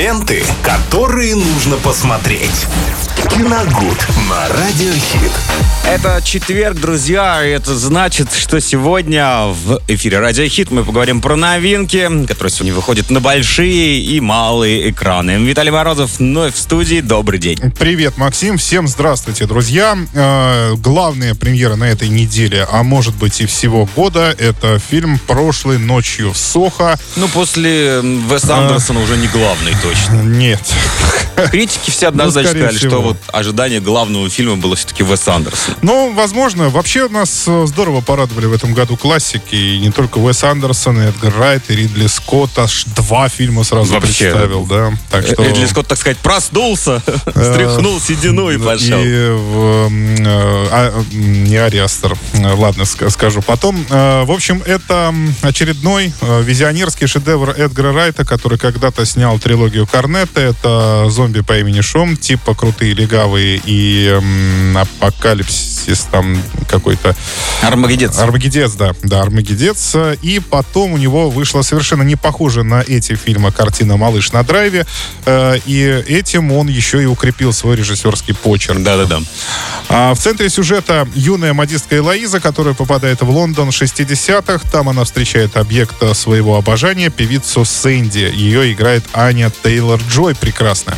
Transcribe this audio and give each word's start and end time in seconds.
Ленты, 0.00 0.42
которые 0.62 1.34
нужно 1.34 1.76
посмотреть. 1.76 2.66
Киногуд 3.28 4.06
на 4.30 4.48
Радиохит. 4.48 5.30
Это 5.86 6.20
четверг, 6.24 6.78
друзья, 6.78 7.44
и 7.44 7.50
это 7.50 7.74
значит, 7.74 8.32
что 8.32 8.60
сегодня 8.60 9.46
в 9.46 9.80
эфире 9.88 10.20
Радио 10.20 10.46
Хит 10.46 10.70
мы 10.70 10.84
поговорим 10.84 11.20
про 11.20 11.36
новинки, 11.36 12.08
которые 12.26 12.50
сегодня 12.50 12.74
выходят 12.74 13.10
на 13.10 13.20
большие 13.20 14.00
и 14.00 14.20
малые 14.20 14.90
экраны. 14.90 15.32
Виталий 15.42 15.70
Морозов 15.70 16.18
вновь 16.18 16.54
в 16.54 16.58
студии. 16.58 17.00
Добрый 17.00 17.38
день. 17.38 17.58
Привет, 17.78 18.16
Максим. 18.16 18.56
Всем 18.56 18.88
здравствуйте, 18.88 19.46
друзья. 19.46 19.98
Э, 20.14 20.74
главная 20.76 21.34
премьера 21.34 21.76
на 21.76 21.84
этой 21.84 22.08
неделе, 22.08 22.66
а 22.70 22.82
может 22.82 23.14
быть 23.16 23.40
и 23.40 23.46
всего 23.46 23.88
года, 23.96 24.34
это 24.38 24.78
фильм 24.78 25.18
«Прошлой 25.26 25.78
ночью 25.78 26.32
в 26.32 26.38
Сохо». 26.38 26.98
Ну, 27.16 27.28
после 27.28 28.00
Веса 28.02 28.56
Андерсона 28.56 29.00
уже 29.00 29.16
не 29.16 29.26
главный 29.28 29.74
точно. 29.90 30.22
Нет. 30.22 30.60
Критики 31.50 31.90
все 31.90 32.08
однозначно 32.08 32.52
Ну, 32.52 32.58
сказали, 32.58 32.76
что 32.78 32.88
всего. 32.88 33.00
вот 33.02 33.16
ожидание 33.32 33.80
главного 33.80 34.28
фильма 34.28 34.56
было 34.56 34.76
все-таки 34.76 35.02
Вес 35.02 35.26
Андерсон. 35.26 35.74
Ну, 35.82 36.12
возможно. 36.14 36.68
Вообще 36.68 37.08
нас 37.08 37.44
э, 37.46 37.66
здорово 37.66 38.00
порадовали 38.02 38.46
в 38.46 38.52
этом 38.52 38.74
году 38.74 38.96
классики. 38.96 39.54
И 39.54 39.78
не 39.78 39.90
только 39.90 40.18
Уэс 40.18 40.44
Андерсон, 40.44 41.00
и 41.00 41.06
Эдгар 41.06 41.34
Райт, 41.38 41.62
и 41.70 41.76
Ридли 41.76 42.06
Скотт. 42.08 42.58
Аж 42.58 42.84
два 42.96 43.28
фильма 43.28 43.64
сразу 43.64 43.92
Вообще. 43.94 44.24
представил, 44.30 44.66
да. 44.66 44.92
Так 45.10 45.26
что... 45.26 45.42
Ридли 45.42 45.66
Скотт, 45.66 45.86
так 45.88 45.98
сказать, 45.98 46.18
проснулся, 46.18 47.02
стряхнул 47.30 47.98
седину 48.00 48.50
и 48.50 48.58
пошел. 48.58 48.98
И 49.00 49.06
э, 49.06 50.66
а, 50.70 51.02
не 51.12 51.56
Ариастер, 51.56 52.16
Э, 52.34 52.54
ладно, 52.54 52.82
ска- 52.82 53.10
скажу 53.10 53.42
потом. 53.42 53.84
Э, 53.90 54.24
В 54.24 54.30
общем, 54.30 54.62
это 54.66 55.14
очередной 55.42 56.12
э, 56.20 56.42
визионерский 56.42 57.06
шедевр 57.06 57.50
Эдгара 57.50 57.92
Райта, 57.92 58.24
который 58.24 58.58
когда-то 58.58 59.04
снял 59.04 59.38
трилогию 59.38 59.79
Корнетта. 59.86 60.40
Это 60.40 61.06
зомби 61.10 61.40
по 61.40 61.58
имени 61.58 61.80
Шом, 61.80 62.16
типа 62.16 62.54
крутые 62.54 62.94
легавые 62.94 63.60
и 63.64 64.08
м, 64.08 64.76
апокалипсис 64.76 66.08
там 66.10 66.40
какой-то. 66.68 67.16
Армагеддец. 67.62 68.18
Армагеддец, 68.18 68.72
да, 68.72 68.94
да, 69.02 69.22
Армагеддец. 69.22 69.94
И 70.22 70.40
потом 70.40 70.92
у 70.92 70.96
него 70.96 71.30
вышла 71.30 71.62
совершенно 71.62 72.02
не 72.02 72.16
похожая 72.16 72.64
на 72.64 72.82
эти 72.86 73.14
фильмы 73.14 73.52
картина 73.52 73.96
«Малыш 73.96 74.32
на 74.32 74.42
драйве». 74.42 74.86
Э, 75.26 75.58
И 75.66 75.80
этим 76.08 76.52
он 76.52 76.68
еще 76.68 77.02
и 77.02 77.06
укрепил 77.06 77.52
свой 77.52 77.76
режиссерский 77.76 78.34
почерк. 78.34 78.82
Да-да-да. 78.82 79.20
А 79.88 80.14
в 80.14 80.18
центре 80.18 80.48
сюжета 80.48 81.08
юная 81.14 81.52
модистка 81.52 81.96
Элоиза, 81.96 82.40
которая 82.40 82.74
попадает 82.74 83.20
в 83.22 83.28
Лондон 83.30 83.70
60-х. 83.70 84.60
Там 84.70 84.88
она 84.88 85.04
встречает 85.04 85.56
объекта 85.56 86.14
своего 86.14 86.56
обожания, 86.56 87.10
певицу 87.10 87.64
Сэнди. 87.64 88.30
Ее 88.34 88.72
играет 88.72 89.04
Аня 89.12 89.50
Тейлор-Джой, 89.70 90.34
прекрасная. 90.34 90.96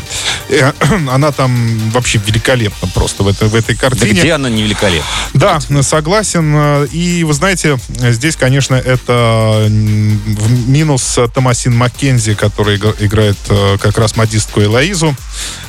Э, 0.48 0.72
Она 1.10 1.30
там 1.32 1.90
вообще 1.90 2.18
великолепна 2.24 2.88
просто 2.94 3.22
в 3.22 3.28
этой, 3.28 3.48
в 3.48 3.54
этой 3.54 3.74
Да 3.74 3.80
картине. 3.80 4.20
где 4.20 4.32
она 4.32 4.48
не 4.48 4.62
великолепна? 4.62 5.04
Да, 5.34 5.60
согласен. 5.82 6.84
И 6.86 7.22
вы 7.24 7.34
знаете, 7.34 7.78
здесь, 7.90 8.36
конечно, 8.36 8.74
это 8.74 9.66
минус 9.68 11.18
Томасин 11.34 11.76
Маккензи, 11.76 12.34
который 12.34 12.76
иг- 12.76 12.96
играет 13.00 13.36
э, 13.50 13.76
как 13.80 13.98
раз 13.98 14.16
модистку 14.16 14.62
Элоизу, 14.62 15.14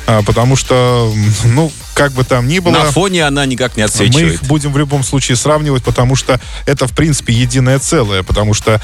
А, 0.06 0.22
потому 0.22 0.56
что, 0.56 1.12
ну, 1.44 1.72
как 1.94 2.12
бы 2.12 2.24
там 2.24 2.48
ни 2.48 2.58
было... 2.58 2.72
На 2.72 2.84
фоне 2.90 3.24
она 3.24 3.46
никак 3.46 3.76
не 3.76 3.82
Мы 3.82 3.86
отсвечивает. 3.86 4.34
их 4.34 4.42
будем 4.44 4.72
в 4.72 4.78
любом 4.78 5.02
случае 5.04 5.36
сравнивать, 5.36 5.82
потому 5.82 6.16
что 6.16 6.40
это, 6.66 6.86
в 6.86 6.92
принципе, 6.92 7.32
единое 7.32 7.78
целое, 7.78 8.22
потому 8.22 8.52
что 8.54 8.80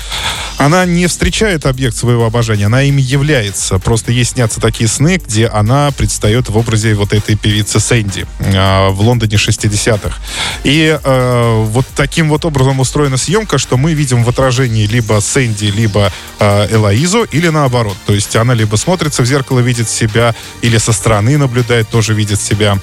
она 0.56 0.84
не 0.84 1.06
встречает 1.06 1.66
объект 1.66 1.96
своего 1.96 2.24
обожания, 2.24 2.66
она 2.66 2.82
ими 2.82 3.02
является. 3.02 3.78
Просто 3.78 4.12
ей 4.12 4.24
снятся 4.24 4.60
такие 4.60 4.88
сны, 4.88 5.20
где 5.24 5.46
она 5.46 5.90
предстает 5.90 6.48
в 6.48 6.56
образе 6.56 6.94
вот 6.94 7.12
этой 7.12 7.36
певицы 7.36 7.80
Сэнди 7.80 8.26
э, 8.38 8.88
в 8.90 9.00
Лондоне 9.00 9.36
60-х. 9.36 10.16
И 10.64 10.98
э, 11.02 11.64
вот 11.66 11.86
таким 11.96 12.28
вот 12.28 12.44
образом 12.44 12.80
устроена 12.80 13.16
съемка, 13.16 13.58
что 13.58 13.76
мы 13.76 13.92
видим 13.94 14.24
в 14.24 14.28
отражении 14.28 14.86
либо 14.86 15.20
Сэнди, 15.20 15.66
либо 15.66 16.12
э, 16.38 16.74
Элоизу, 16.74 17.24
или 17.24 17.48
наоборот. 17.48 17.96
То 18.06 18.14
есть 18.14 18.36
она 18.36 18.54
либо 18.54 18.76
смотрится 18.76 19.22
в 19.22 19.26
зеркало, 19.26 19.60
видит 19.60 19.88
себя, 19.88 20.34
или 20.62 20.78
со 20.78 20.92
стороны 20.92 21.36
наблюдает, 21.38 21.88
тоже 21.88 22.14
видит 22.14 22.40
себя. 22.40 22.78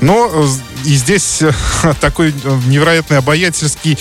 Но 0.00 0.30
э, 0.32 0.46
и 0.84 0.94
здесь 0.94 1.42
э, 1.42 1.52
такой 2.00 2.34
э, 2.44 2.60
невероятный 2.66 3.18
обаятельский, 3.18 3.98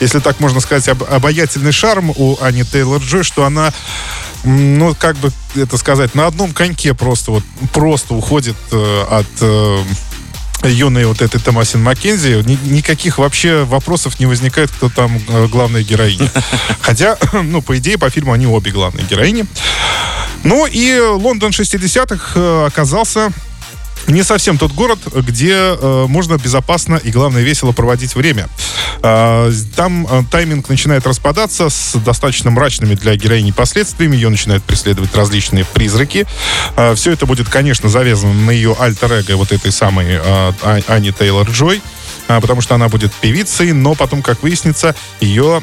если 0.00 0.18
так 0.20 0.40
можно 0.40 0.60
сказать, 0.60 0.88
об- 0.88 1.04
обаятельный 1.04 1.72
шарм 1.72 2.10
у 2.10 2.36
Ани 2.40 2.62
Тейлор-Джой, 2.62 3.22
что 3.22 3.44
она 3.44 3.72
ну, 4.44 4.94
как 4.98 5.16
бы 5.16 5.32
это 5.56 5.78
сказать, 5.78 6.14
на 6.14 6.26
одном 6.26 6.52
коньке 6.52 6.92
просто 6.92 7.30
вот 7.30 7.44
просто 7.72 8.14
уходит 8.14 8.56
э, 8.72 9.04
от 9.10 9.26
э, 9.40 9.82
юной 10.64 11.06
вот 11.06 11.22
этой 11.22 11.40
Томасин 11.40 11.82
Маккензи, 11.82 12.42
ни- 12.44 12.74
никаких 12.74 13.18
вообще 13.18 13.64
вопросов 13.64 14.18
не 14.20 14.26
возникает, 14.26 14.70
кто 14.70 14.88
там 14.90 15.18
э, 15.28 15.46
главная 15.46 15.82
героиня. 15.82 16.30
Хотя, 16.80 17.16
ну, 17.32 17.62
по 17.62 17.78
идее, 17.78 17.98
по 17.98 18.10
фильму 18.10 18.32
они 18.32 18.46
обе 18.46 18.70
главные 18.70 19.06
героини. 19.06 19.46
Ну 20.42 20.66
и 20.66 20.98
Лондон 20.98 21.50
60-х 21.50 22.32
э, 22.34 22.66
оказался 22.66 23.30
не 24.06 24.22
совсем 24.22 24.58
тот 24.58 24.72
город, 24.72 24.98
где 25.14 25.54
э, 25.54 26.06
можно 26.08 26.36
безопасно 26.36 26.96
и, 26.96 27.10
главное, 27.10 27.42
весело 27.42 27.72
проводить 27.72 28.14
время. 28.14 28.48
А, 29.02 29.50
там 29.76 30.06
э, 30.06 30.22
тайминг 30.30 30.68
начинает 30.68 31.06
распадаться 31.06 31.70
с 31.70 31.94
достаточно 31.96 32.50
мрачными 32.50 32.94
для 32.94 33.16
героини 33.16 33.50
последствиями. 33.50 34.16
Ее 34.16 34.28
начинают 34.28 34.62
преследовать 34.64 35.14
различные 35.14 35.64
призраки. 35.64 36.26
все 36.94 37.12
это 37.12 37.26
будет, 37.26 37.48
конечно, 37.48 37.88
завязано 37.88 38.32
на 38.34 38.50
ее 38.50 38.76
альтер-эго 38.78 39.36
вот 39.36 39.52
этой 39.52 39.72
самой 39.72 40.06
э, 40.06 40.20
А- 40.22 40.80
Ани 40.88 41.10
Тейлор-Джой. 41.10 41.80
а, 42.28 42.40
Потому 42.40 42.60
что 42.60 42.74
она 42.74 42.88
будет 42.88 43.12
певицей, 43.12 43.72
но 43.72 43.94
потом, 43.94 44.22
как 44.22 44.42
выяснится, 44.42 44.94
ее 45.20 45.62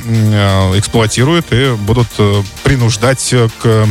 эксплуатируют 0.75 1.47
и 1.51 1.75
будут 1.75 2.07
принуждать 2.63 3.33
к, 3.61 3.87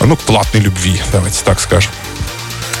ну, 0.00 0.16
к 0.16 0.20
платной 0.20 0.62
любви, 0.62 1.00
давайте 1.12 1.42
так 1.44 1.60
скажем. 1.60 1.90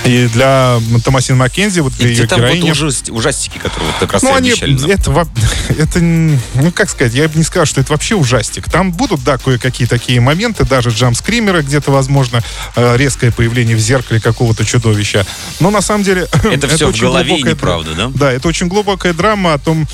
И 0.04 0.26
для 0.28 0.80
Томасин 1.04 1.36
Маккензи, 1.36 1.80
вот 1.80 1.92
И 1.94 1.96
для 1.96 2.06
где 2.10 2.22
ее 2.22 2.26
там 2.28 2.40
вот 2.40 2.46
героини... 2.48 2.70
ужас- 2.70 3.04
ужастики, 3.10 3.58
которые 3.58 3.90
вот 3.90 3.96
как 4.00 4.12
раз 4.14 4.22
Ну, 4.22 4.30
и 4.30 4.32
они, 4.32 4.50
это, 4.50 5.28
это, 5.78 6.00
ну, 6.00 6.72
как 6.72 6.88
сказать, 6.88 7.12
я 7.14 7.28
бы 7.28 7.36
не 7.36 7.44
сказал, 7.44 7.66
что 7.66 7.80
это 7.80 7.92
вообще 7.92 8.14
ужастик. 8.14 8.70
Там 8.70 8.92
будут, 8.92 9.22
да, 9.24 9.36
кое-какие 9.36 9.86
такие 9.86 10.20
моменты, 10.20 10.64
даже 10.64 10.90
джамп-скримеры 10.90 11.62
где-то, 11.62 11.90
возможно, 11.90 12.42
э, 12.76 12.96
резкое 12.96 13.30
появление 13.30 13.76
в 13.76 13.80
зеркале 13.80 14.20
какого-то 14.20 14.64
чудовища. 14.64 15.26
Но 15.60 15.70
на 15.70 15.82
самом 15.82 16.02
деле... 16.04 16.28
Это 16.50 16.66
все 16.68 16.90
в 16.90 16.98
голове 16.98 17.26
и 17.26 17.42
глубокая 17.42 17.54
неправда, 17.54 17.94
да? 17.94 18.10
да, 18.14 18.32
это 18.32 18.48
очень 18.48 18.68
глубокая 18.68 19.12
драма 19.12 19.54
о 19.54 19.58
том, 19.58 19.86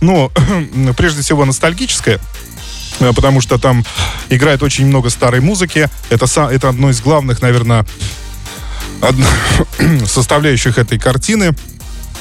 ну, 0.00 0.30
прежде 0.96 1.22
всего, 1.22 1.44
ностальгическая. 1.44 2.20
э, 3.00 3.12
Потому 3.14 3.40
что 3.40 3.58
там 3.58 3.84
играет 4.28 4.62
очень 4.62 4.86
много 4.86 5.08
старой 5.10 5.40
музыки. 5.40 5.88
Это, 6.10 6.26
это 6.50 6.68
одно 6.68 6.90
из 6.90 7.00
главных, 7.00 7.40
наверное, 7.40 7.86
одно- 9.00 9.26
составляющих 10.06 10.78
этой 10.78 10.98
картины. 10.98 11.54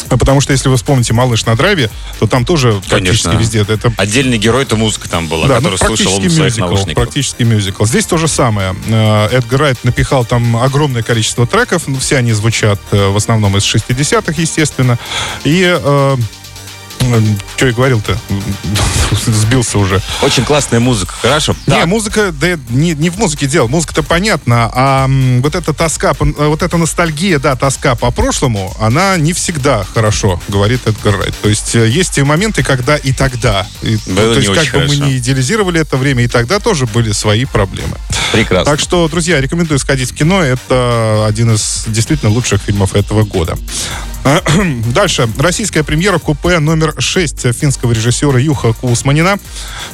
А 0.09 0.18
Потому 0.18 0.40
что, 0.40 0.52
если 0.52 0.69
вы 0.69 0.78
вспомните 0.78 1.13
«Малыш 1.13 1.46
на 1.46 1.56
драйве», 1.56 1.90
то 2.19 2.28
там 2.28 2.46
тоже 2.46 2.80
практически 2.90 3.25
Конечно. 3.25 3.41
везде. 3.41 3.66
Это 3.68 3.91
Отдельный 3.97 4.38
герой 4.38 4.63
это 4.63 4.75
музыка 4.75 5.09
там 5.09 5.28
была, 5.28 5.47
да, 5.47 5.56
ну, 5.59 5.72
который 5.72 5.78
слушал 5.78 6.13
он 6.13 6.19
в 6.19 6.22
практически 6.22 6.36
своих 6.36 6.72
мюзикл, 6.72 6.94
практически 6.94 7.44
мюзикл. 7.44 7.86
Здесь 7.86 8.06
то 8.06 8.18
же 8.18 8.28
самое. 8.28 8.75
Э, 8.88 9.28
Эдгар 9.31 9.62
Райт 9.62 9.84
напихал 9.84 10.25
там 10.25 10.58
огромное 10.58 11.02
количество 11.02 11.47
треков. 11.47 11.88
Ну, 11.88 11.97
Все 11.97 12.18
они 12.18 12.34
звучат 12.34 12.80
э, 12.92 13.07
в 13.07 13.18
основном 13.18 13.57
из 13.57 13.63
60-х, 13.63 14.34
естественно. 14.40 15.00
И 15.44 15.63
э, 15.66 16.18
что 17.55 17.67
я 17.67 17.73
говорил-то? 17.73 18.17
Сбился 19.25 19.77
уже. 19.77 20.01
Очень 20.21 20.43
классная 20.45 20.79
музыка, 20.79 21.13
хорошо. 21.21 21.55
Не, 21.67 21.73
Так, 21.73 21.85
музыка, 21.85 22.31
да 22.31 22.57
не, 22.69 22.93
не 22.93 23.09
в 23.09 23.17
музыке 23.17 23.47
дело. 23.47 23.67
Музыка-то 23.67 24.03
понятна, 24.03 24.69
а 24.73 25.07
вот 25.41 25.55
эта 25.55 25.73
тоска, 25.73 26.13
э, 26.19 26.47
вот 26.47 26.62
эта 26.63 26.77
ностальгия, 26.77 27.39
да, 27.39 27.56
тоска 27.56 27.95
по 27.95 28.12
прошлому, 28.12 28.75
она 28.80 29.18
не 29.18 29.33
всегда 29.33 29.85
хорошо, 29.94 30.39
говорит 30.47 30.81
Эдгар 30.85 31.18
Райт. 31.18 31.35
То 31.41 31.50
есть 31.50 31.75
э, 31.75 31.88
есть 31.88 32.18
и 32.18 32.24
моменты, 32.24 32.63
когда 32.63 32.95
и 32.95 33.12
тогда. 33.13 33.68
И, 33.81 33.97
Было 34.07 34.33
то 34.33 34.39
есть 34.39 34.50
не 34.50 34.56
как 34.56 34.65
бы 34.74 34.80
мы 34.80 34.88
хорошо. 34.88 35.06
не 35.06 35.18
идеализировали 35.18 35.81
это 35.81 35.97
время, 35.97 36.24
и 36.24 36.27
тогда 36.27 36.59
тоже 36.59 36.85
были 36.85 37.12
свои 37.12 37.45
проблемы. 37.45 37.97
прекрасно. 38.31 38.71
Так 38.71 38.80
что, 38.80 39.07
друзья, 39.07 39.39
рекомендую 39.41 39.80
сходить 39.80 40.12
в 40.12 40.15
кино. 40.15 40.41
Это 40.41 41.25
один 41.27 41.53
из 41.53 41.83
действительно 41.88 42.31
лучших 42.31 42.62
фильмов 42.62 42.95
этого 42.95 43.24
года. 43.24 43.57
Дальше. 44.94 45.30
Российская 45.38 45.83
премьера 45.83 46.18
купе 46.18 46.60
номер 46.60 46.95
6 46.98 47.54
финского 47.54 47.92
режиссера 47.92 48.39
Юха 48.39 48.74
Кусманина. 48.74 49.38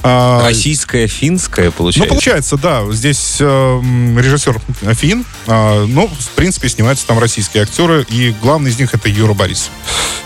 А, 0.04 0.42
Российская, 0.44 1.08
финская, 1.08 1.70
получается? 1.72 2.08
Ну, 2.08 2.16
получается, 2.16 2.58
да. 2.58 2.92
Здесь 2.92 3.38
э, 3.40 3.82
режиссер 4.18 4.62
фин, 4.94 5.26
э, 5.48 5.86
ну, 5.86 6.08
в 6.08 6.30
принципе, 6.30 6.70
снимаются 6.70 7.06
там 7.06 7.20
российские 7.20 7.64
актеры, 7.64 8.06
и 8.10 8.34
главный 8.42 8.72
из 8.72 8.80
них 8.80 8.94
это 8.94 9.10
Юра 9.10 9.34
Борисов. 9.34 9.72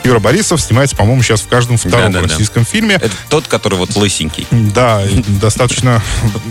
Юра 0.04 0.20
Борисов 0.20 0.62
снимается, 0.62 0.96
по-моему, 0.96 1.24
сейчас 1.24 1.42
в 1.42 1.48
каждом 1.48 1.78
втором 1.78 2.12
да, 2.12 2.22
да, 2.22 2.28
российском 2.28 2.64
да. 2.64 2.70
фильме. 2.70 2.96
Это 2.96 3.12
тот, 3.30 3.48
который 3.48 3.76
вот 3.76 3.96
лысенький. 3.96 4.46
Да, 4.52 5.02
достаточно, 5.42 6.04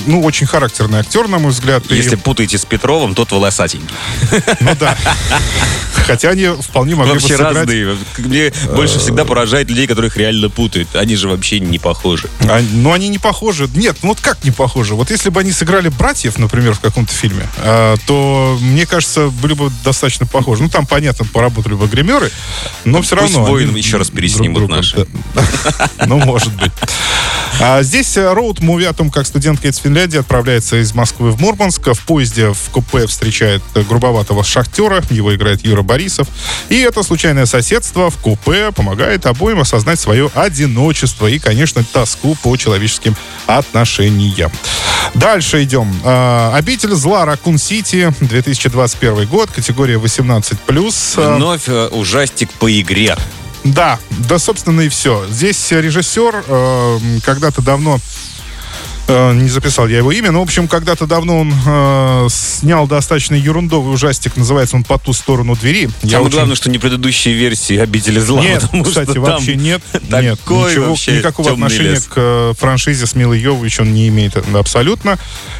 ну, 0.07 0.23
очень 0.23 0.47
характерный 0.47 0.99
актер, 0.99 1.29
на 1.29 1.39
мой 1.39 1.53
взгляд. 1.53 1.85
Если 1.89 2.17
путаете 2.17 2.59
с 2.59 2.65
Петровым, 2.65 3.15
тот 3.15 3.31
волосатенький. 3.31 3.95
Ну 4.61 4.75
да. 4.79 4.99
Хотя 6.07 6.31
они 6.31 6.47
вполне 6.61 6.95
могли 6.95 7.13
вообще 7.13 7.29
бы 7.29 7.37
сыграть... 7.37 7.57
разные. 7.57 7.97
Мне 8.19 8.53
больше 8.75 8.99
всегда 8.99 9.25
поражает 9.25 9.69
людей, 9.71 9.87
которых 9.87 10.17
реально 10.17 10.51
путают. 10.51 10.95
Они 10.95 11.17
же 11.17 11.29
вообще 11.29 11.61
не 11.61 11.79
похожи. 11.79 12.29
А, 12.41 12.63
ну, 12.73 12.93
они 12.93 13.09
не 13.09 13.19
похожи. 13.19 13.69
Нет, 13.75 13.97
ну 14.03 14.11
вот 14.11 14.21
как 14.21 14.45
не 14.45 14.51
похожи? 14.51 14.95
Вот 14.95 15.11
если 15.11 15.31
бы 15.31 15.41
они 15.41 15.53
сыграли 15.53 15.89
братьев, 15.89 16.39
например, 16.39 16.75
в 16.75 16.81
каком-то 16.81 17.13
фильме, 17.13 17.49
а, 17.59 17.97
то, 18.07 18.59
мне 18.61 18.87
кажется, 18.87 19.29
были 19.29 19.55
бы 19.55 19.71
достаточно 19.85 20.27
похожи. 20.27 20.63
Ну, 20.63 20.69
там, 20.69 20.87
понятно, 20.87 21.25
поработали 21.25 21.75
бы 21.75 21.87
гримеры, 21.87 22.31
но 22.85 23.03
все 23.03 23.17
равно... 23.17 23.39
Пусть 23.41 23.51
воин 23.51 23.75
еще 23.75 23.97
раз 23.97 24.11
переснимут 24.11 24.69
наши. 24.69 25.07
Ну, 26.07 26.19
может 26.19 26.53
быть. 26.55 26.73
А 27.61 27.83
здесь 27.83 28.17
роуд-муви 28.17 28.85
о 28.85 28.93
том, 28.93 29.11
как 29.11 29.27
студентка 29.27 29.69
из 29.69 29.77
Финляндии 29.79 30.19
отправляется 30.19 30.77
из 30.83 30.95
Москвы 30.95 31.31
в 31.31 31.41
Мурманск. 31.41 31.87
В 31.95 32.05
поезде 32.05 32.53
в 32.53 32.71
купе 32.71 33.07
встречает 33.07 33.63
грубоватого 33.75 34.45
шахтера. 34.45 35.03
Его 35.11 35.35
играет 35.35 35.65
Юра 35.65 35.83
Борисов. 35.83 36.29
И 36.69 36.79
это 36.81 37.03
случайное 37.03 37.47
соседство 37.47 38.11
в 38.11 38.19
купе 38.19 38.73
помогает 38.73 39.27
обоим 39.27 39.61
осознать 39.61 40.01
свое 40.01 40.31
одиночество 40.35 41.27
и, 41.27 41.39
конечно, 41.39 41.85
тоску 41.85 42.37
по 42.43 42.57
человеческим 42.57 43.17
отношениям. 43.47 44.51
Дальше 45.15 45.63
идем. 45.63 45.93
А, 46.05 46.53
Обитель 46.55 46.95
зла 46.95 47.25
Ракун 47.25 47.59
Сити, 47.59 48.13
2021 48.21 49.27
год, 49.27 49.51
категория 49.51 49.97
18+. 49.97 50.57
Вновь 51.37 51.69
э, 51.69 51.89
ужастик 51.89 52.51
по 52.53 52.71
игре. 52.81 53.17
Да, 53.65 53.99
да, 54.29 54.39
собственно, 54.39 54.83
и 54.83 54.89
все. 54.89 55.27
Здесь 55.29 55.71
режиссер 55.73 56.45
э, 56.47 56.99
когда-то 57.25 57.63
давно 57.63 57.99
Э, 59.07 59.35
не 59.35 59.49
записал 59.49 59.87
я 59.87 59.99
его 59.99 60.13
имя, 60.13 60.31
но, 60.31 60.41
в 60.41 60.45
общем, 60.45 60.67
когда-то 60.67 61.07
давно 61.07 61.41
он 61.41 61.53
э, 61.67 62.29
снял 62.31 62.87
достаточно 62.87 63.35
ерундовый 63.35 63.93
ужастик, 63.93 64.37
называется 64.37 64.77
он 64.77 64.85
«По 64.85 64.99
ту 64.99 65.13
сторону 65.13 65.57
двери». 65.57 65.91
Самое 66.01 66.11
я 66.11 66.19
главное, 66.21 66.45
очень... 66.45 66.57
что 66.57 66.71
не 66.71 66.79
предыдущие 66.79 67.35
версии 67.35 67.77
«Обители 67.77 68.19
зла». 68.19 68.41
Нет, 68.41 68.65
кстати, 68.85 69.19
вообще 69.19 69.57
нет. 69.57 69.83
Нет, 69.93 70.39
ничего, 70.49 70.91
вообще 70.91 71.19
никакого 71.19 71.53
отношения 71.53 71.91
лес. 71.91 72.05
к 72.05 72.13
э, 72.17 72.55
франшизе 72.59 73.07
с 73.07 73.15
Милой 73.15 73.41
Йовович 73.41 73.81
он 73.81 73.93
не 73.93 74.09
имеет 74.09 74.37
абсолютно. 74.55 75.19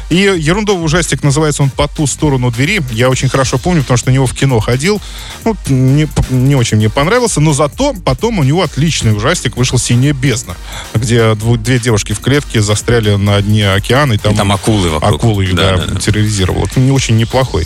И 0.09 0.15
ерундовый 0.15 0.83
ужастик 0.83 1.21
называется 1.21 1.61
он 1.61 1.69
«По 1.69 1.87
ту 1.87 2.07
сторону 2.07 2.49
двери». 2.49 2.81
Я 2.91 3.09
очень 3.09 3.29
хорошо 3.29 3.59
помню, 3.59 3.81
потому 3.81 3.97
что 3.97 4.09
на 4.09 4.13
него 4.13 4.25
в 4.25 4.33
кино 4.33 4.59
ходил. 4.59 4.99
Ну, 5.43 5.55
не, 5.67 6.07
не 6.29 6.55
очень 6.55 6.77
мне 6.77 6.89
понравился, 6.89 7.41
но 7.41 7.53
зато 7.53 7.93
потом 8.03 8.39
у 8.39 8.43
него 8.43 8.63
отличный 8.63 9.15
ужастик 9.15 9.55
вышел 9.55 9.77
«Синяя 9.77 10.13
бездна», 10.13 10.55
где 10.95 11.35
две 11.35 11.79
девушки 11.79 12.13
в 12.13 12.19
клетке 12.21 12.61
застряли 12.61 13.15
на 13.15 13.34
на 13.35 13.41
дне 13.41 13.71
океана. 13.71 14.13
И 14.13 14.17
там, 14.17 14.33
и 14.33 14.35
там 14.35 14.51
акулы 14.51 14.89
вокруг. 14.89 15.15
Акулы 15.15 15.47
да, 15.53 15.77
да, 15.77 15.85
да, 15.85 15.99
терроризировал. 15.99 16.65
Это 16.65 16.79
не 16.79 16.91
очень 16.91 17.17
неплохой. 17.17 17.65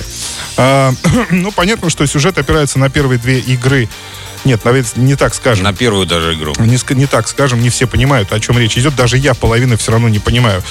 А, 0.57 0.93
ну, 1.31 1.51
понятно, 1.51 1.89
что 1.89 2.05
сюжет 2.05 2.37
опирается 2.37 2.79
на 2.79 2.89
первые 2.89 3.19
две 3.19 3.39
игры 3.39 3.87
нет, 4.45 4.63
наверное, 4.65 4.91
не 4.95 5.15
так 5.15 5.33
скажем. 5.33 5.63
На 5.63 5.73
первую 5.73 6.05
даже 6.05 6.33
игру. 6.33 6.53
Не, 6.59 6.77
не 6.95 7.05
так 7.05 7.27
скажем, 7.27 7.61
не 7.61 7.69
все 7.69 7.87
понимают, 7.87 8.31
о 8.31 8.39
чем 8.39 8.57
речь 8.57 8.77
идет. 8.77 8.95
Даже 8.95 9.17
я 9.17 9.33
половину 9.33 9.77
все 9.77 9.91
равно 9.91 10.09
не 10.09 10.19
понимаю. 10.19 10.63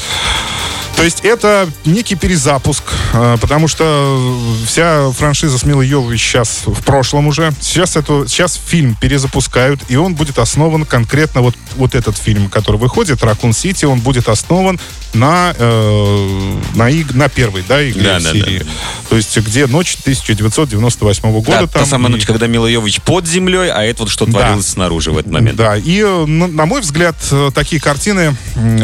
То 0.98 1.04
есть 1.04 1.20
это 1.20 1.68
некий 1.84 2.16
перезапуск, 2.16 2.82
а, 3.12 3.36
потому 3.36 3.68
что 3.68 4.36
вся 4.66 5.12
франшиза 5.12 5.56
с 5.56 5.62
Милой 5.62 5.86
Йовович 5.86 6.20
сейчас 6.20 6.62
в 6.66 6.82
прошлом 6.82 7.28
уже. 7.28 7.52
Сейчас, 7.60 7.94
это, 7.94 8.26
сейчас 8.26 8.60
фильм 8.66 8.96
перезапускают, 8.96 9.80
и 9.86 9.94
он 9.94 10.16
будет 10.16 10.40
основан 10.40 10.84
конкретно 10.84 11.40
вот, 11.40 11.54
вот 11.76 11.94
этот 11.94 12.18
фильм, 12.18 12.48
который 12.48 12.78
выходит, 12.78 13.22
«Ракун 13.22 13.52
Сити», 13.52 13.84
он 13.84 14.00
будет 14.00 14.28
основан 14.28 14.80
на, 15.14 15.54
э, 15.56 16.58
на, 16.74 16.90
иг, 16.90 17.14
на 17.14 17.28
первой 17.28 17.62
да, 17.66 17.88
игре 17.88 18.02
да, 18.02 18.20
серии. 18.20 18.58
Да, 18.58 18.64
да. 18.64 18.70
То 19.10 19.16
есть 19.16 19.38
где 19.38 19.68
ночь 19.68 19.96
1998 20.00 21.30
года. 21.30 21.50
Да, 21.50 21.58
там, 21.58 21.68
та 21.68 21.86
самая 21.86 22.10
и... 22.10 22.16
ночь, 22.16 22.26
когда 22.26 22.48
Мила 22.48 22.66
Йович 22.66 23.02
под 23.02 23.24
землей, 23.24 23.57
а 23.60 23.82
это 23.82 24.02
вот 24.02 24.10
что 24.10 24.26
творилось 24.26 24.64
да. 24.64 24.72
снаружи 24.72 25.10
в 25.10 25.18
этот 25.18 25.32
момент. 25.32 25.56
Да, 25.56 25.76
и 25.76 26.00
э, 26.00 26.24
на, 26.26 26.46
на 26.46 26.66
мой 26.66 26.80
взгляд, 26.80 27.16
э, 27.30 27.50
такие 27.54 27.80
картины 27.80 28.36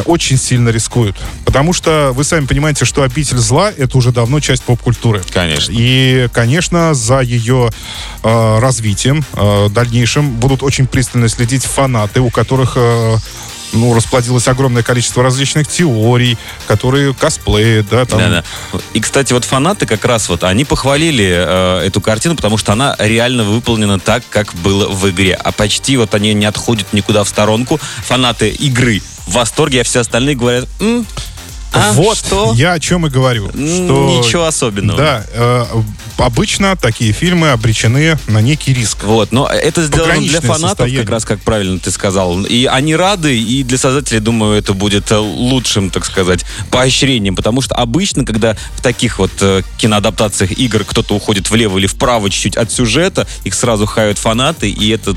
очень 0.04 0.36
сильно 0.36 0.70
рискуют. 0.70 1.16
Потому 1.44 1.72
что 1.72 2.12
вы 2.14 2.24
сами 2.24 2.46
понимаете, 2.46 2.84
что 2.84 3.02
«Обитель 3.02 3.38
зла»— 3.38 3.72
это 3.76 3.96
уже 3.96 4.12
давно 4.12 4.40
часть 4.40 4.62
поп-культуры. 4.62 5.22
Конечно. 5.32 5.72
И, 5.76 6.28
конечно, 6.32 6.94
за 6.94 7.20
ее 7.20 7.70
э, 8.22 8.58
развитием 8.58 9.24
э, 9.34 9.68
дальнейшим 9.70 10.32
будут 10.32 10.62
очень 10.62 10.86
пристально 10.86 11.28
следить 11.28 11.64
фанаты, 11.64 12.20
у 12.20 12.30
которых... 12.30 12.74
Э, 12.76 13.16
ну, 13.74 13.94
расплодилось 13.94 14.48
огромное 14.48 14.82
количество 14.82 15.22
различных 15.22 15.68
теорий, 15.68 16.38
которые 16.66 17.14
косплеи, 17.14 17.84
да, 17.88 18.04
там. 18.04 18.18
Да, 18.18 18.28
да. 18.28 18.78
И, 18.94 19.00
кстати, 19.00 19.32
вот 19.32 19.44
фанаты 19.44 19.86
как 19.86 20.04
раз 20.04 20.28
вот, 20.28 20.44
они 20.44 20.64
похвалили 20.64 21.30
э, 21.36 21.86
эту 21.86 22.00
картину, 22.00 22.36
потому 22.36 22.56
что 22.56 22.72
она 22.72 22.96
реально 22.98 23.44
выполнена 23.44 23.98
так, 23.98 24.22
как 24.30 24.54
было 24.54 24.88
в 24.88 25.08
игре. 25.10 25.34
А 25.34 25.52
почти 25.52 25.96
вот 25.96 26.14
они 26.14 26.32
не 26.34 26.46
отходят 26.46 26.92
никуда 26.92 27.24
в 27.24 27.28
сторонку. 27.28 27.78
Фанаты 28.06 28.48
игры 28.48 29.02
в 29.26 29.32
восторге, 29.32 29.80
а 29.80 29.84
все 29.84 30.00
остальные 30.00 30.36
говорят, 30.36 30.68
М, 30.80 31.06
а, 31.74 31.92
вот 31.92 32.18
что? 32.18 32.52
я 32.54 32.72
о 32.72 32.80
чем 32.80 33.06
и 33.06 33.10
говорю. 33.10 33.48
Что, 33.50 33.56
Ничего 33.58 34.46
особенного. 34.46 34.98
Да, 34.98 35.26
э, 35.32 35.64
обычно 36.18 36.76
такие 36.76 37.12
фильмы 37.12 37.50
обречены 37.50 38.18
на 38.28 38.40
некий 38.40 38.72
риск. 38.72 39.04
Вот, 39.04 39.32
но 39.32 39.46
это 39.48 39.84
сделано 39.84 40.20
для 40.20 40.40
фанатов, 40.40 40.68
состояние. 40.68 41.00
как 41.00 41.10
раз 41.10 41.24
как 41.24 41.40
правильно 41.40 41.78
ты 41.78 41.90
сказал. 41.90 42.44
И 42.44 42.66
они 42.66 42.94
рады, 42.94 43.38
и 43.38 43.62
для 43.62 43.78
создателей, 43.78 44.20
думаю, 44.20 44.56
это 44.58 44.72
будет 44.72 45.10
э, 45.10 45.16
лучшим, 45.16 45.90
так 45.90 46.04
сказать, 46.04 46.44
поощрением. 46.70 47.36
Потому 47.36 47.60
что 47.60 47.74
обычно, 47.74 48.24
когда 48.24 48.56
в 48.76 48.82
таких 48.82 49.18
вот 49.18 49.32
э, 49.40 49.62
киноадаптациях 49.78 50.52
игр 50.52 50.84
кто-то 50.84 51.14
уходит 51.14 51.50
влево 51.50 51.78
или 51.78 51.86
вправо 51.86 52.30
чуть-чуть 52.30 52.56
от 52.56 52.70
сюжета, 52.70 53.26
их 53.44 53.54
сразу 53.54 53.86
хают 53.86 54.18
фанаты, 54.18 54.70
и 54.70 54.90
это 54.90 55.16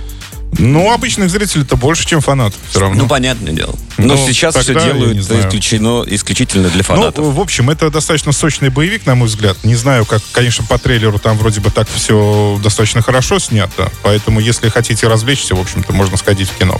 ну, 0.57 0.91
обычных 0.91 1.29
зрителей-то 1.29 1.75
больше, 1.75 2.05
чем 2.05 2.21
фанатов 2.21 2.59
все 2.69 2.79
равно. 2.79 3.03
Ну, 3.03 3.07
понятное 3.07 3.53
дело. 3.53 3.75
Но 3.97 4.15
ну, 4.15 4.27
сейчас 4.27 4.55
все 4.55 4.73
делают 4.73 5.17
исключено, 5.17 6.03
исключительно 6.05 6.69
для 6.69 6.83
фанатов. 6.83 7.25
Ну, 7.25 7.31
в 7.31 7.39
общем, 7.39 7.69
это 7.69 7.89
достаточно 7.89 8.31
сочный 8.31 8.69
боевик, 8.69 9.05
на 9.05 9.15
мой 9.15 9.27
взгляд. 9.27 9.57
Не 9.63 9.75
знаю, 9.75 10.05
как, 10.05 10.21
конечно, 10.31 10.63
по 10.65 10.77
трейлеру 10.77 11.19
там 11.19 11.37
вроде 11.37 11.61
бы 11.61 11.71
так 11.71 11.87
все 11.89 12.59
достаточно 12.63 13.01
хорошо 13.01 13.39
снято. 13.39 13.91
Поэтому, 14.03 14.39
если 14.39 14.69
хотите 14.69 15.07
развлечься, 15.07 15.55
в 15.55 15.59
общем-то, 15.59 15.93
можно 15.93 16.17
сходить 16.17 16.49
в 16.49 16.57
кино. 16.57 16.79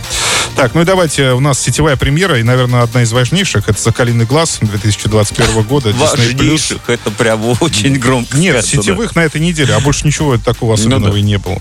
Так, 0.54 0.74
ну 0.74 0.82
и 0.82 0.84
давайте, 0.84 1.32
у 1.32 1.40
нас 1.40 1.60
сетевая 1.60 1.96
премьера, 1.96 2.38
и, 2.38 2.42
наверное, 2.42 2.82
одна 2.82 3.02
из 3.02 3.12
важнейших. 3.12 3.68
Это 3.68 3.80
«Соколиный 3.80 4.24
глаз» 4.24 4.58
2021 4.60 5.62
года. 5.62 5.92
Важнейших? 5.92 6.88
Это 6.88 7.10
прям 7.10 7.44
очень 7.60 7.98
громко 7.98 8.36
Нет, 8.36 8.64
сетевых 8.64 9.16
на 9.16 9.20
этой 9.20 9.40
неделе, 9.40 9.74
а 9.74 9.80
больше 9.80 10.06
ничего 10.06 10.36
такого 10.38 10.70
ну 10.70 10.74
особенного 10.74 11.16
и 11.16 11.22
не 11.22 11.38
было. 11.38 11.60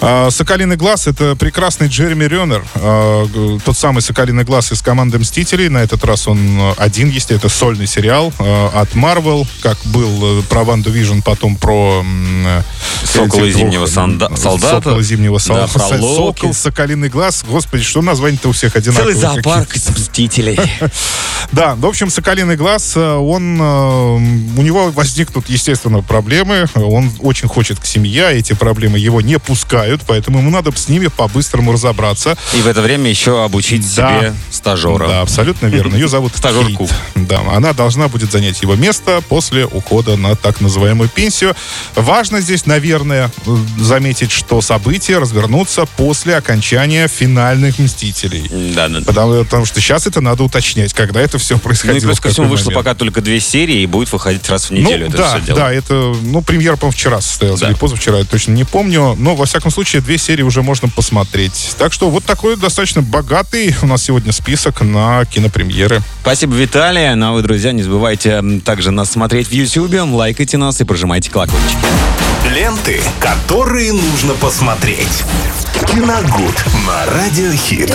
А, 0.00 0.30
«Соколиный 0.30 0.76
глаз»— 0.76 1.06
это 1.06 1.36
прекрасный 1.36 1.88
Джереми 1.88 2.24
Реннер, 2.24 2.64
а, 2.74 3.58
тот 3.64 3.76
самый 3.76 4.00
«Соколиный 4.00 4.44
глаз» 4.44 4.72
из 4.72 4.80
команды 4.80 4.93
«Мстителей». 4.94 5.68
На 5.68 5.78
этот 5.78 6.04
раз 6.04 6.28
он 6.28 6.74
один 6.76 7.08
есть, 7.08 7.30
это 7.30 7.48
сольный 7.48 7.86
сериал 7.86 8.32
а, 8.38 8.70
от 8.80 8.90
Marvel, 8.94 9.46
как 9.62 9.78
был 9.86 10.40
э, 10.40 10.42
про 10.42 10.64
Ванду 10.64 10.90
Вижн, 10.90 11.20
потом 11.20 11.56
про... 11.56 12.04
Сокола 13.04 13.50
зимнего 13.50 13.86
солдата. 13.86 14.36
Сокола 14.36 15.02
зимнего 15.02 15.38
солдата. 15.38 15.78
Да, 15.78 15.98
Сокол, 15.98 16.54
«Соколиный 16.54 17.08
глаз». 17.08 17.44
Господи, 17.46 17.84
что 17.84 18.02
название-то 18.02 18.48
у 18.48 18.52
всех 18.52 18.76
одинаковое. 18.76 19.14
Целый 19.14 19.20
зоопарк 19.20 19.76
из 19.76 19.88
«Мстителей». 19.88 20.58
Да, 21.52 21.74
в 21.74 21.86
общем, 21.86 22.10
«Соколиный 22.10 22.56
глаз», 22.56 22.94
э, 22.96 23.14
он... 23.14 23.58
Э, 23.60 24.14
у 24.56 24.62
него 24.62 24.90
возникнут, 24.90 25.48
естественно, 25.48 26.02
проблемы. 26.02 26.66
Он 26.74 27.12
очень 27.20 27.48
хочет 27.48 27.78
к 27.78 27.86
семье, 27.86 28.26
а 28.26 28.30
эти 28.32 28.54
проблемы 28.54 28.98
его 28.98 29.20
не 29.20 29.38
пускают, 29.38 30.02
поэтому 30.06 30.38
ему 30.38 30.50
надо 30.50 30.72
с 30.76 30.88
ними 30.88 31.08
по-быстрому 31.08 31.72
разобраться. 31.72 32.36
И 32.54 32.60
в 32.60 32.66
это 32.66 32.80
время 32.80 33.10
еще 33.10 33.44
обучить 33.44 33.82
да, 33.94 34.18
себе 34.18 34.34
стажера. 34.90 35.08
Да, 35.08 35.20
абсолютно 35.22 35.66
верно. 35.66 35.94
Ее 35.94 36.08
зовут 36.08 36.32
Стажерку. 36.36 36.88
Да, 37.14 37.40
она 37.54 37.72
должна 37.72 38.08
будет 38.08 38.30
занять 38.32 38.60
его 38.62 38.74
место 38.74 39.22
после 39.28 39.66
ухода 39.66 40.16
на 40.16 40.36
так 40.36 40.60
называемую 40.60 41.08
пенсию. 41.08 41.54
Важно 41.94 42.40
здесь, 42.40 42.66
наверное, 42.66 43.30
заметить, 43.78 44.30
что 44.30 44.60
события 44.60 45.18
развернутся 45.18 45.86
после 45.96 46.36
окончания 46.36 47.08
финальных 47.08 47.78
«Мстителей». 47.78 48.50
Да, 48.74 48.88
да. 48.88 49.00
Потому, 49.00 49.44
потому 49.44 49.64
что 49.64 49.80
сейчас 49.80 50.06
это 50.06 50.20
надо 50.20 50.42
уточнять, 50.44 50.92
когда 50.92 51.20
это 51.20 51.38
все 51.38 51.54
Ну 51.54 51.60
происходило. 51.60 51.96
и 51.98 52.00
плюс 52.00 52.20
ко 52.20 52.28
всему 52.30 52.48
вышло 52.48 52.66
момент. 52.70 52.84
пока 52.84 52.94
только 52.94 53.20
две 53.20 53.40
серии 53.40 53.82
и 53.82 53.86
будет 53.86 54.12
выходить 54.12 54.48
раз 54.48 54.70
в 54.70 54.70
неделю 54.72 55.06
ну, 55.06 55.08
это 55.08 55.16
да, 55.16 55.28
все 55.36 55.40
дело. 55.46 55.58
да, 55.58 55.72
это, 55.72 55.94
ну, 56.22 56.42
премьера, 56.42 56.76
по-моему, 56.76 56.92
вчера 56.92 57.20
состоялась, 57.20 57.60
Да. 57.60 57.68
или 57.68 57.74
позавчера, 57.74 58.18
я 58.18 58.24
точно 58.24 58.52
не 58.52 58.64
помню, 58.64 59.14
но, 59.18 59.34
во 59.34 59.46
всяком 59.46 59.70
случае, 59.70 60.02
две 60.02 60.18
серии 60.18 60.42
уже 60.42 60.62
можно 60.62 60.88
посмотреть. 60.88 61.74
Так 61.78 61.92
что 61.92 62.10
вот 62.10 62.24
такой 62.24 62.56
достаточно 62.56 63.02
богатый 63.02 63.74
у 63.82 63.86
нас 63.86 64.02
сегодня 64.04 64.32
список 64.32 64.73
на 64.82 65.24
кинопремьеры. 65.24 66.00
Спасибо, 66.22 66.54
Виталий. 66.54 67.14
Ну 67.14 67.26
а 67.26 67.32
вы, 67.32 67.42
друзья, 67.42 67.72
не 67.72 67.82
забывайте 67.82 68.42
также 68.64 68.90
нас 68.90 69.10
смотреть 69.10 69.48
в 69.48 69.52
YouTube, 69.52 69.94
лайкайте 70.12 70.56
нас 70.56 70.80
и 70.80 70.84
прожимайте 70.84 71.30
колокольчики. 71.30 71.78
Ленты, 72.54 73.00
которые 73.20 73.92
нужно 73.92 74.34
посмотреть. 74.34 75.24
Киногуд 75.86 76.64
на 76.86 77.06
Радиохит. 77.06 77.92